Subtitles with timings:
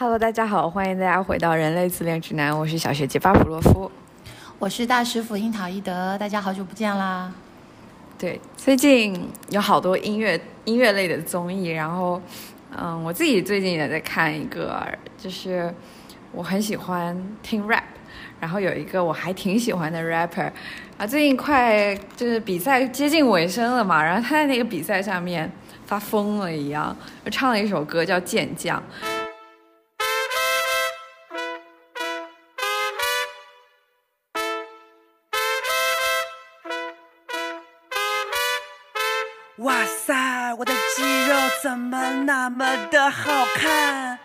[0.00, 3.90] Hello，大家好，欢迎大家回到人类自恋指南，我是小学姐巴甫洛夫。
[4.56, 7.32] 我是大师傅樱桃一德，大家好久不见啦！
[8.16, 12.22] 对，最近有好多音乐音乐类的综艺，然后，
[12.78, 14.86] 嗯，我自己最近也在看一个，
[15.20, 15.74] 就是
[16.30, 17.82] 我很喜欢听 rap，
[18.38, 20.48] 然后有一个我还挺喜欢的 rapper，
[20.96, 25.50] 啊，最近快就是比赛接近尾声了嘛，然后他在那个比赛上面
[25.86, 28.80] 发疯了一样，就唱了一首歌叫《健将》。
[39.58, 39.74] 哇
[40.06, 40.14] 塞，
[40.54, 44.16] 我的肌肉怎么那么的好看？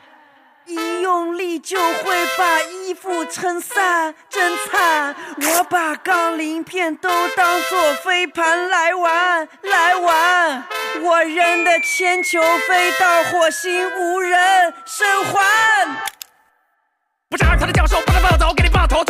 [0.68, 5.16] 一用力就会把衣服撑散，真惨！
[5.42, 10.64] 我把杠铃片都当做飞盘来玩，来玩！
[11.02, 15.88] 我扔的铅球飞到火星，无人生还。
[17.28, 19.04] 不是二他的教授，把他抱走，给你爆头，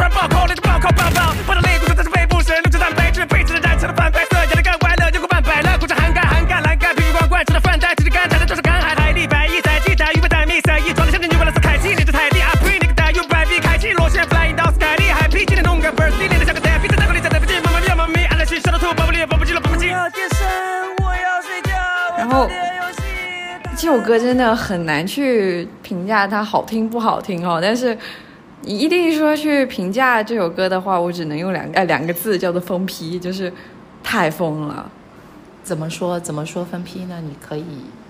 [24.34, 27.96] 真的很难去评价它好听不好听哦，但是
[28.62, 33.54] 你一定说去评价这首歌的话，我只能用两个呃两个字叫做疯批，就是
[34.02, 34.90] 太疯了。
[35.64, 37.22] 怎么说怎么说疯批呢？
[37.24, 37.64] 你可以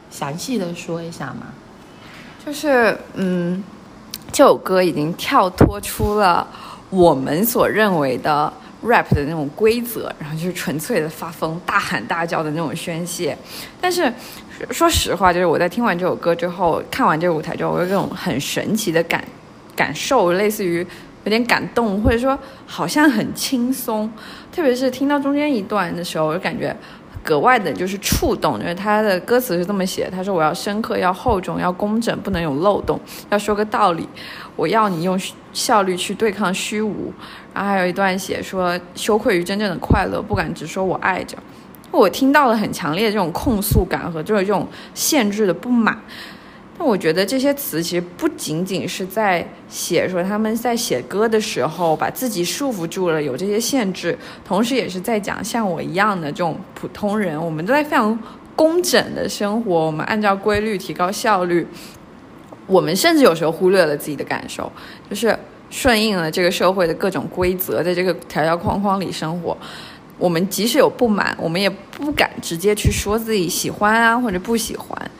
[0.09, 1.47] 详细的说一下吗？
[2.45, 3.61] 就是嗯，
[4.31, 6.47] 这首歌已经跳脱出了
[6.89, 13.37] 我们所认为的 rap 的那种规则，然后就是纯粹的发疯、大喊大叫的那种宣泄。
[13.81, 14.11] 但是
[14.69, 19.23] 说实话，就是我在听完这首歌之后，看完这个舞台之后，我有这种很神奇的感
[19.75, 20.85] 感受，类似于
[21.23, 24.11] 有点感动，或者说好像很轻松。
[24.51, 26.75] 特别是听到中间一段的时候，我就感觉
[27.23, 32.99] 格外的就是触动，因为他的歌词是这么写：他说我要深刻，要厚重，要工整，不能有漏洞，
[33.29, 34.07] 要说个道理，
[34.55, 35.19] 我要你用
[35.51, 37.11] 效率去对抗虚无。
[37.53, 41.37] 然后还有一段写说羞愧于真正的快乐，不敢直说我爱着。
[41.99, 45.99] 我听到了很强烈的这种控诉感和就是这种限制的不满。
[46.75, 58.17] 但我觉得这些词其实不仅仅是在写说他们在写歌的时候把自己束缚住了，有这些限制，同时也是在讲像我一样的这种普通人，我们都在非常
[58.55, 61.65] 工整的生活，我们按照规律提高效率，
[62.65, 64.71] 我们甚至有时候忽略了自己的感受，
[65.07, 65.37] 就是
[65.69, 69.55] 顺应了这个社会的各种规则，在这个条条框框里生活。
[70.17, 75.11] 我们即使有不满，我们也不敢直接去说自己喜欢啊或者不喜欢。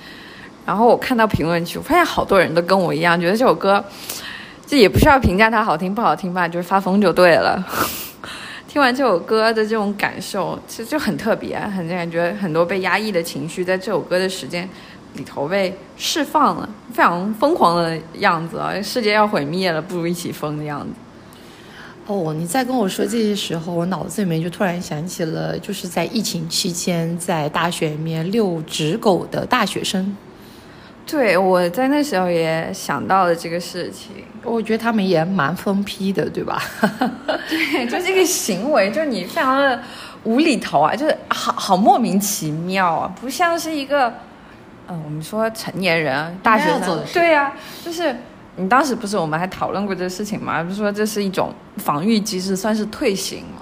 [0.66, 3.84] 然后我看到评论区，我发现好多人都跟我一样，觉得这首歌，
[4.66, 7.62] 这也不需要评价它好听不好听吧，就是发疯就对了。
[8.68, 14.68] 听完这首歌的这种感受，其实就很特别，很感觉很多被压抑的情绪，在这首歌的时间
[15.16, 18.74] 里头被释放了，非常疯狂的样子啊！
[18.82, 20.88] 世界要毁灭了，不如一起疯的样子。
[22.06, 30.16] 哦，你在跟我说这些时候，我脑子里面就突然想起了，就是在疫情期间在大学里面遛纸狗的大学生。
[31.06, 34.24] 对，我在那时候也想到了这个事情。
[34.44, 36.62] 我觉得他们也蛮疯批的，对吧？
[37.50, 39.82] 对，就这个行为，就是你非常的
[40.24, 44.14] 无厘头啊，就是好好莫名其妙啊，不像是一个，
[44.88, 47.54] 嗯、我们说成年人啊大学做的事对呀、
[47.84, 48.16] 就是
[48.56, 50.64] 你当时不是我们还讨论过这个事情吗？
[50.64, 53.62] 不是说这是一种防御机制，算是退行吗？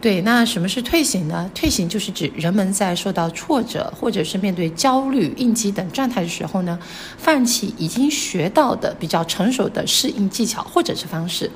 [0.00, 1.50] 对，那什么是退行呢？
[1.52, 6.78] 退行就是指人们在受到挫折或者是面对焦虑、应激等状态的时候呢，
[7.16, 11.50] 放弃已经学到的比较成熟的适应技巧或者是方式，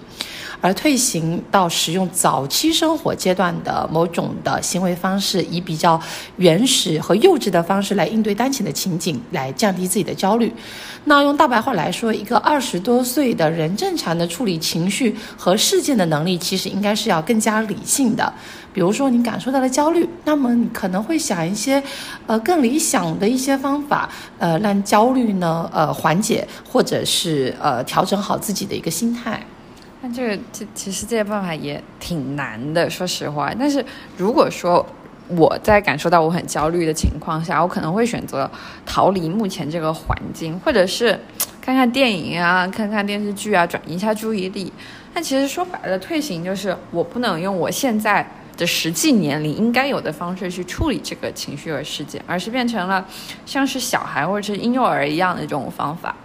[0.63, 6.01] 而退行到使用早期生活阶段的某种的行为方式，以比较
[6.37, 10.51] 原始和幼稚的方式来应对当前的情景，来降低自己的焦虑。
[11.05, 18.33] 那用大白话来说，一个二十多岁的人正常的处理情绪和事件的能力，其实应该是要更加理性的。
[18.73, 21.83] 比如说，你感受到了焦虑，那么你可能会想一些，
[22.27, 24.09] 呃，更理想的一些方法，
[24.39, 29.45] 呃，让焦虑呢，呃，缓解，或者是呃，调整好自己的一个心态。
[30.03, 33.55] 那这个这其实这些办法也挺难的，说实话。
[33.57, 33.85] 但是
[34.17, 34.85] 如果说
[35.29, 38.51] 我在感受到我很焦虑的情况下，我可能会选择
[38.85, 41.19] 逃离目前这个环境，或者是
[41.61, 44.73] 看看电影啊，看看电视剧啊，转移一下注意力。
[45.15, 53.07] 那其实说白了，退行就是我不能用我现在的实际年龄应该有的方式去处理这个情绪和事件，而是变成了
[53.47, 56.17] 像是小孩或者是婴幼儿一样的这种方法。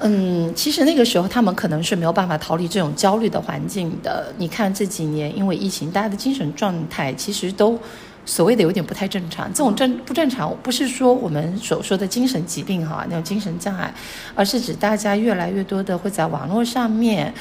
[0.00, 4.32] 嗯，其实那个时候他们可能是没有办法逃离这种焦虑的环境的。
[4.38, 7.78] 你看这几年因为疫情，大家的精神状态其实都
[8.24, 9.52] 所谓的有点不太正常。
[9.52, 13.92] 这种正不正常，不是说我们所说的精神疾病哈，那种精神障碍，
[14.34, 17.34] 而是指大家越来越多的会在网络上面，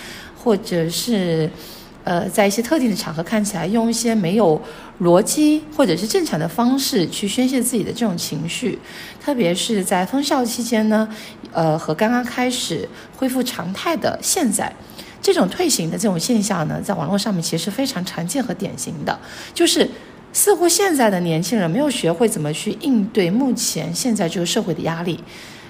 [0.43, 1.49] 或者是。
[2.07, 4.61] 呃，在一些特定的场合，看起来用一些没有
[5.01, 8.79] 逻辑或者是正常的方式去宣泄自己的这种情绪，
[9.21, 11.05] 特别是在封校期间呢，
[11.51, 12.87] 呃，和刚刚开始
[13.17, 14.73] 恢复常态的现在，
[15.21, 19.19] 这种退行的这种现象呢，在网络上面其实非常常见和典型的，
[19.53, 19.85] 就是
[20.31, 25.21] 似乎现在的年轻人没有学会怎么去应对目前现在这个社会的压力，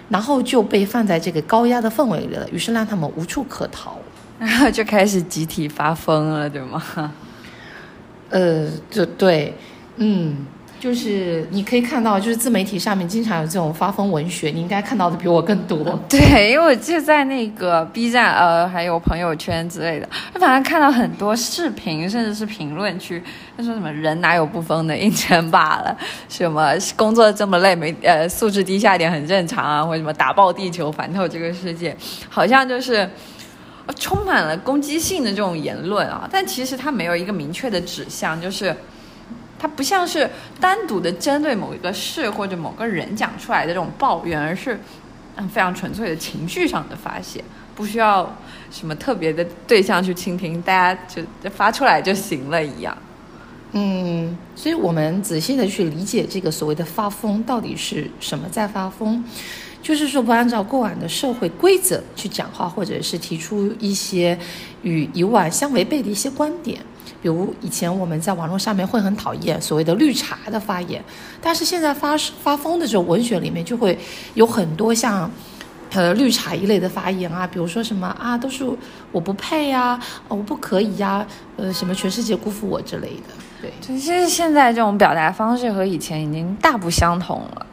[0.09, 3.97] 然后就被放在这个高压的氛围里了，于是让他们无处可逃。
[4.39, 6.81] 然 后就开始集体发疯了，对吗？
[8.29, 9.53] 呃，就对，
[9.95, 10.45] 嗯，
[10.79, 15.77] 就是你可以看到，就是自媒体上面经常有这种发疯文学，你应该看到的比我更多。
[16.09, 23.23] 对，因为我就在那个 B 站，呃，还有朋友圈之类的，反正看到很多视频，甚至是评论区，
[23.55, 25.97] 他说什么人哪有不疯的，硬撑罢了，
[26.27, 31.95] 什么工作这么累，没呃素质低下一点很正常啊，或者什么打爆地球，反透这个世界，
[32.29, 33.09] 好像就是。
[33.95, 38.75] 充满了攻击性的这种言论啊，但其实它没有一个明确的指向，就是
[39.57, 40.29] 它不像是
[40.59, 44.79] 单独的针对某一个事或者某个人讲出来的这种抱怨，而是
[45.35, 47.43] 嗯非常纯粹的情绪上的发泄，
[47.75, 48.37] 不需要
[48.69, 52.95] 什么特别的对象去倾听，大家就发出来就行了一样。
[53.71, 59.23] 嗯，所以我们仔细的去理解这个所谓的发疯到底是什么在发疯。
[59.87, 64.37] 就是说，不按照过往的社会规则去讲话，或者是提出一些
[64.81, 66.77] 与以往相违背的一些观点。
[67.21, 71.01] 比如以前我们在网络上面会很讨厌所谓的绿茶的发言，
[71.41, 73.97] 但是现在发发疯的这种文学里面就会
[74.33, 75.31] 有很多像
[75.93, 78.65] 呃绿茶一类的发言啊，比如说什么啊都是
[79.13, 79.97] 我不配呀，
[80.27, 81.25] 我不可以呀，
[81.55, 83.33] 呃什么全世界辜负我之类的。
[83.61, 87.65] 对，其实现在这种表达方式和以前已经大不相同了。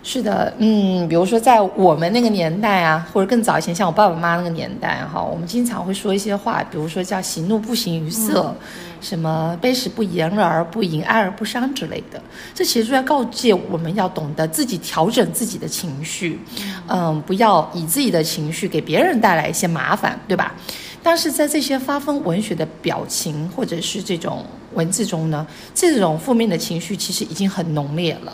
[0.00, 8.54] 是的，嗯，比如说在我们那个年代啊，或者更早以前，像我爸爸妈妈那个年代哈，我们经常会说一些话，比如说叫“喜怒不形于色”，
[9.02, 12.22] 什么“悲时不言而不淫，爱而不伤”之类的。
[12.54, 16.40] 这其实在告诫我们要懂得自己调整自己的情绪，
[16.86, 20.54] 嗯，不要以自己的情绪给别人带来一些麻烦，对吧？
[21.02, 24.44] 但是在这些发疯文学的表情或者是这种
[24.74, 28.32] 文字中呢，这种负面的情绪其实已经很浓烈了。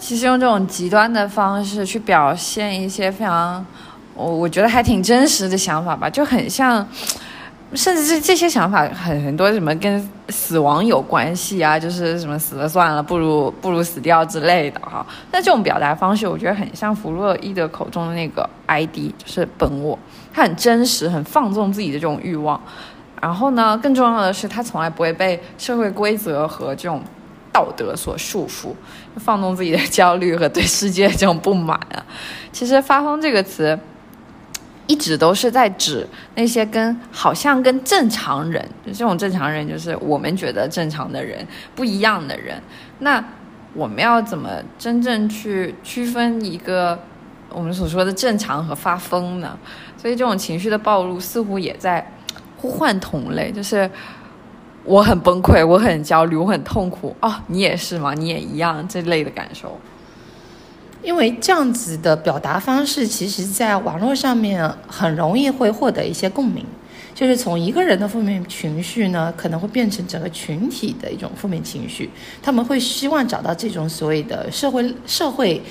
[0.00, 3.64] 其实用这种极端的方式去表现一些非常，
[4.14, 6.86] 我我觉得还挺真实的想法吧，就很像，
[7.74, 15.04] 甚至这这些想法很很多什么跟死亡有关系啊，就是什么死了算了，不如不如死掉之类的哈。
[15.32, 19.98] 那这种表达方式，我觉得很像弗洛伊德口中的那个 ID，就是本我，
[20.32, 22.60] 他很真实，很放纵自己的这种欲望。
[23.20, 27.02] 然后呢，更重要的是，他从来不会被社会规则和这种。
[27.52, 28.74] 道德所束缚，
[29.16, 32.04] 放纵自己的焦虑和对世界这种不满啊。
[32.52, 33.78] 其实“发疯”这个词，
[34.86, 42.62] 一直都是在指那些跟好像跟正常人，这种正常人就是我们觉得正常的人不一样的人。
[43.00, 43.22] 那
[43.74, 46.98] 我们要怎么真正去区分一个
[47.50, 49.58] 我们所说的正常和发疯呢？
[49.96, 52.12] 所以这种情绪的暴露似乎也在
[52.56, 53.90] 呼唤同类，就是。
[54.88, 58.14] 我很崩溃，我很焦虑，我很痛苦哦，你也是吗？
[58.14, 59.78] 你也一样这类的感受。
[61.02, 66.64] 因为这样子的表达方式，其实在网络上面很容易会获得一些共鸣，
[67.14, 72.08] 就是从一个人的负面情绪呢，可能会变成整个群体的一种负面情绪。
[72.42, 75.62] 他们会希望找到这种所谓的社会社会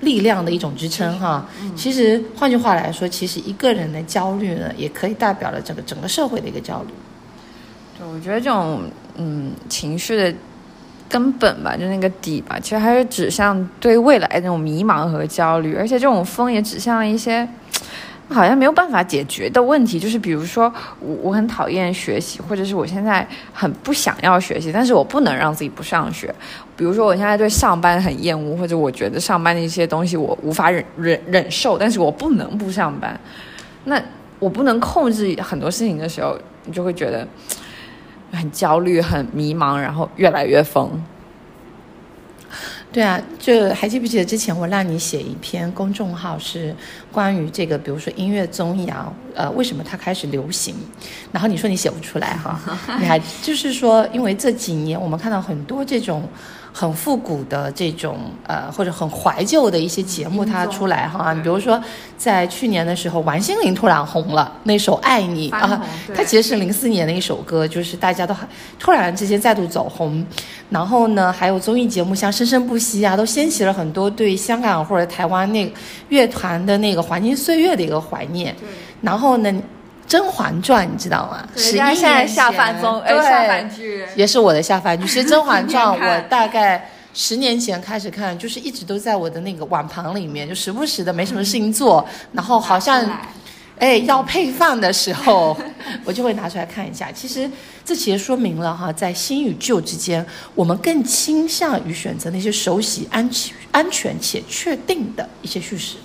[0.00, 1.48] 力量的一种支撑哈。
[1.74, 6.92] 其实换句话来说，其实一个人的焦虑呢，也可以代表了整个整个社会的一个焦虑。
[8.00, 8.82] 我觉得这种
[9.16, 10.32] 嗯情绪的
[11.08, 17.48] 根本吧，就那个底吧，其实还是指向对未来那种迷茫和焦虑，而且这种风也指向了一些
[18.28, 26.32] 好像没有办法解决的问题，就是比如说我我很讨厌学习，或者是我现在很不想要学习，但是我不能让自己不上学。
[26.76, 33.18] 比如说我现在对上班很厌恶，或者我觉得上班的一些东西我无法忍忍忍受，但是我不能不上班。
[33.84, 34.00] 那
[34.38, 37.26] 我不能控制很多事情的时候，你就会觉得。
[38.32, 40.90] 很焦虑，很迷茫，然后越来越疯。
[42.90, 46.74] 对啊，就还记不记得之前我让你写一篇公众号，是
[47.12, 50.74] 关于这个，比如说音乐综艺啊，呃，为什么它开始流行？
[51.30, 52.58] 然后你说你写不出来哈，
[52.98, 56.26] 你还就是说，因为这几年我们看到很多这种
[56.72, 61.32] 很复古的这种呃，或者很怀旧的一些节目，它出来哈。
[61.32, 61.82] 你比如说，
[62.16, 65.82] 在去年的时候，王心凌突然红了，那首《爱你》啊，
[66.14, 68.48] 它其实是零四年的一首歌，就是大家都很
[68.78, 70.24] 突然之间再度走红。
[70.70, 75.72] 然后呢，还有综艺节目像《生生不息》啊，都掀起了很多对香港或者台湾那
[76.10, 78.54] 乐团的那个黄金岁月的一个怀念。
[79.00, 79.52] 然后呢？
[80.08, 81.46] 《甄嬛传》，你知道吗？
[81.54, 85.06] 十一年前，下饭综，哎，下饭剧也是我的下饭剧。
[85.06, 93.04] 其 实《甄嬛传》我 大概十年前开始看，就是一直都在我的那个碗盘里面，就时不时的没什么事情做，然后好像，
[93.78, 95.54] 哎，要配饭的时候，
[96.06, 97.12] 我就会拿出来看一下。
[97.12, 97.48] 其实
[97.84, 100.24] 这其实说明了哈，在新与旧之间，
[100.54, 105.96] 我们更倾向于选择那些熟悉、安全、安全且确定的一些叙事。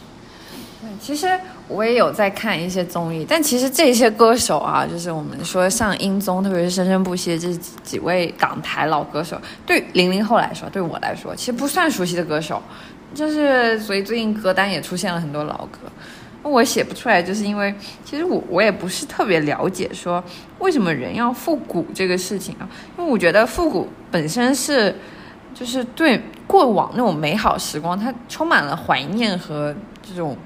[1.03, 12.63] 其实我也有在看一些综艺，但其实这些歌手啊，就是我们说像音综，特别是生生不息这几位港台老歌手，对零零后来说，对我来说，其实不算熟悉的歌手，
[13.13, 15.79] 就是所以最近歌单也出现了很多老歌，
[16.41, 20.23] 我写不出来，就是因为其实我我也不是特别了解说
[20.59, 22.63] 为什么人要复古这个事情啊，
[22.97, 24.95] 因为我觉得复古本身是
[25.53, 30.37] 就是对过往那种美好时光，它充满了怀念和这种。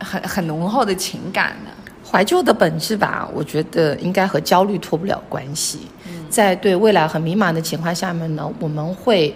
[0.00, 1.70] 很很浓厚的情感的
[2.08, 5.80] 怀旧的本质吧，我觉得应该和焦虑脱不了关系。
[6.28, 9.34] 在对未来很迷茫的情况下面呢，我们会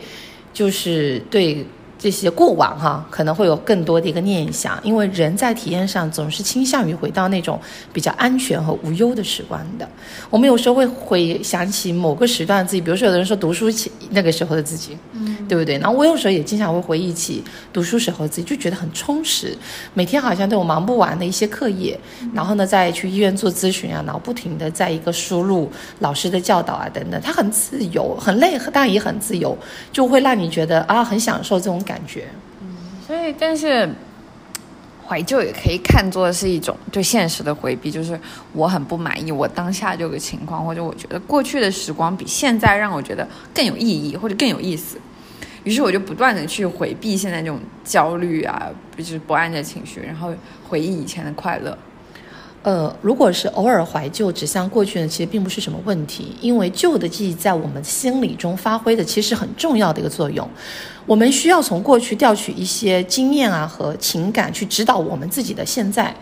[0.52, 1.66] 就是对。
[2.00, 7.60] 这些过往哈可能会有更多的一个念想，因为人在体验上总是倾向于回到那种
[7.92, 9.86] 比较安全和无忧的时光的。
[10.30, 15.76] 我们有时候会回想起某个时段自己，比如说有的人说读书起那个时候的自己，嗯，对不对？
[15.76, 19.54] 然后我有时候也经常会回忆起读书时候自己，就觉得很充实，
[19.92, 22.00] 每天好像都有忙不完的一些课业，
[22.32, 29.54] 然后呢再去医院做咨询啊，然后不停的在一个输入老师的教导啊等等，他很自由，很累，但也很自由，
[29.92, 31.78] 就会让你觉得啊很享受这种。
[31.89, 32.28] 感感觉，
[32.60, 33.88] 嗯，所以但是
[35.06, 38.18] 怀旧也可以看作是一种对现实的回避，就是
[38.52, 44.98] 我很不满意我当下这个情况，或者我觉得过去的时光比现在让我觉得更有意义或者更有意思，
[45.64, 50.32] 于是我就不断的去回避现在这种焦虑啊，就是不安的情绪，然后
[50.68, 51.76] 回忆以前的快乐。
[52.62, 60.46] 呃，如果是偶尔怀旧，指向过去呢，其实并不是什么问题，因为旧的记忆在我们心理中发挥的其实很重要的一个作用。
[61.06, 66.14] 我们需要从过去调取一些经验啊和情感去指导我们自己的现在。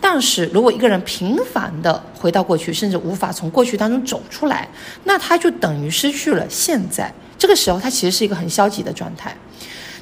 [0.00, 4.68] 但是如果一个人频繁的回到过去，甚至无法从过去当中走出来，
[5.04, 7.12] 那他就等于失去了现在。
[7.38, 9.36] 这个时候，他其实是一个很消极的状态。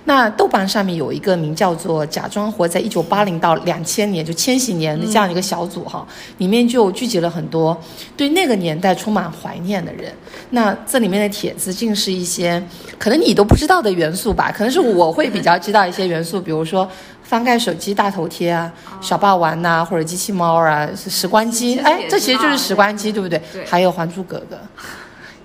[0.04, 6.04] 那豆瓣上面有一个名叫做“假装活在一九八零到两千年”就千禧年的这样一个小组哈，
[6.38, 7.80] 里面就聚集了很多
[8.16, 10.12] 对那个年代充满怀念的人。
[10.50, 12.62] 那这里面的帖子竟是一些
[12.98, 14.52] 可能你都不知道的元素吧？
[14.52, 16.88] 可能是我会比较知道一些元素，比如说
[17.22, 23.40] 翻盖手机大头贴啊、小霸王呐，或者机器猫啊、时光机，哎，这其实就是时光机，对不对？
[23.64, 24.56] 还有《还珠格格》。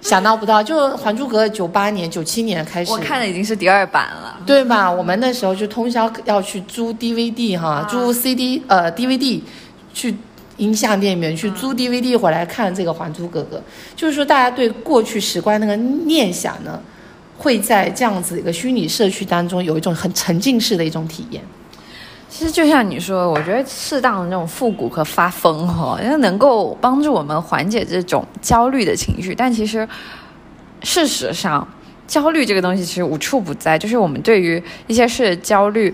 [0.07, 4.89] 想到不到，就《还珠格格》九八年、九七年开始，我看的已经是第二版了，对吧？
[4.89, 9.41] 我们那时候就通宵要去租 DVD 哈，租 CD 呃 DVD，
[9.93, 10.15] 去
[10.55, 13.57] 音像店里面去租 DVD 回来看这个《还珠格格》。
[13.97, 16.79] 就是说，大家对过去时光那个念想呢，
[17.37, 21.43] 会在这样子一个虚拟社区当中有一种很沉浸式的一种体验。
[22.29, 29.33] 其实就像你说，我觉得适当的那种复古和发疯哈，因为能够帮助我们缓解这种焦虑的情绪。
[29.33, 29.87] 但其实，
[30.83, 31.65] 事实上，
[32.05, 33.79] 焦虑这个东西其实无处不在。
[33.79, 35.93] 就是我们对于一些事的焦虑，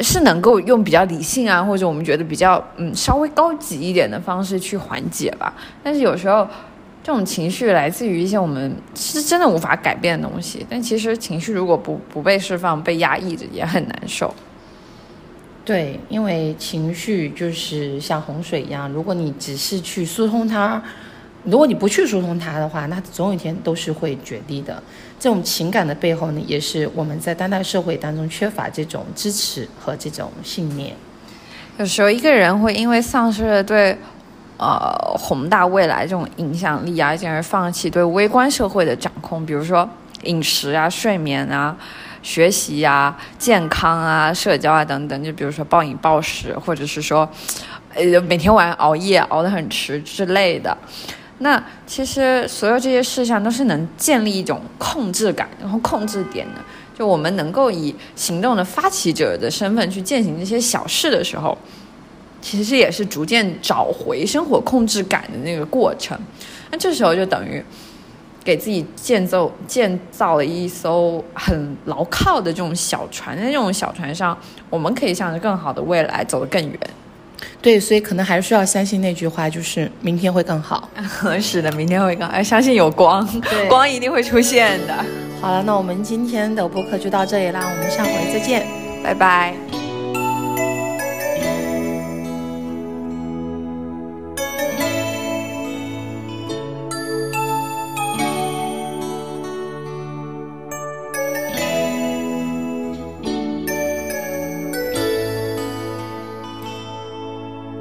[0.00, 5.52] 是能够用比较理性啊，或者我们觉得比较嗯稍微高级一点的方式去缓解吧。
[5.84, 6.48] 但是有时候，
[7.04, 10.66] 这种情绪来自于一些我们是真的无法改变的东西。
[10.68, 14.34] 但其实情绪如果不不被释放，被压抑着也很难受。
[15.64, 20.82] 对，因为情绪就是像洪水一样，如果你只是去疏通它，
[21.44, 24.82] 如果你不去疏通它的话，那总有一天都是会决堤的。
[25.20, 30.96] 这种情感的背后呢，也是我们在当代社会当中缺乏这种支持和这种信念。
[31.78, 33.96] 有时候一个人会因为丧失了对
[34.56, 39.88] 呃宏大未来这种影响力啊，进而放弃对微观社会的掌控，比如说
[40.24, 41.76] 饮食啊、睡眠啊。
[42.22, 47.28] 学习呀、健康啊、社交啊等等，就比如说暴饮暴食，或者是说，
[47.94, 50.76] 呃，每天晚上熬夜熬得很迟之类的。
[51.38, 56.60] 那其实所有这些事项都是能建立一种控制感，然后控制点的。
[56.96, 61.58] 就我们能够以行动的发起者的身份去践行这些小事的时候，
[62.40, 66.16] 其实也是逐渐找回生活控制感的那个过程。
[66.70, 67.64] 那这时候就等于。
[68.44, 74.36] 给自己建造建造了一艘很牢靠的这种小船，在这种小船上，
[74.68, 76.78] 我们可以向着更好的未来走得更远。
[77.60, 80.88] 对，所以可能还是需要相信那句话，就是明天会更好。
[81.40, 83.26] 是的，明天会更好，相信有光，
[83.68, 84.94] 光一定会出现的。
[85.40, 88.66] 好了，那我们今天的播客就到这里啦，我们下回再见，
[89.02, 89.81] 拜拜。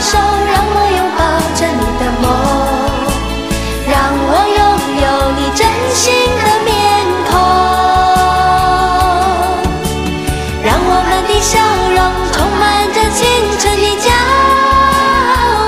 [0.00, 1.20] 手，让我拥抱
[1.54, 2.24] 着你的梦，
[3.88, 3.94] 让
[4.28, 4.60] 我拥
[5.02, 5.04] 有
[5.36, 5.60] 你真
[5.94, 6.04] 心
[6.42, 6.70] 的面
[7.30, 7.34] 孔，
[10.62, 11.52] 让我们的笑
[11.94, 11.98] 容
[12.32, 12.62] 充满
[12.92, 13.20] 着青
[13.58, 14.06] 春的骄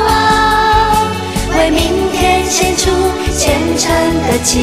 [0.08, 0.12] 傲，
[1.58, 1.82] 为明
[2.12, 2.90] 天献出
[3.36, 3.86] 虔诚
[4.26, 4.56] 的祈